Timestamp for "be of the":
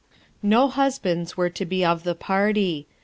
1.63-2.15